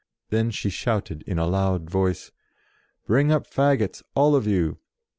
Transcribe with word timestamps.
Then 0.31 0.49
she 0.49 0.71
shouted 0.71 1.21
in 1.27 1.37
a 1.37 1.45
loud 1.45 1.87
voice 1.87 2.31
"Bring 3.05 3.31
up 3.31 3.45
faggots, 3.47 4.01
all 4.15 4.35
of 4.35 4.47
you!" 4.47 4.79